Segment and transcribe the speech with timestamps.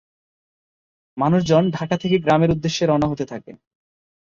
[1.17, 3.51] মানুষজন ঢাকা থেকে গ্রামের উদ্দেশ্যে রওনা হতে থাকে।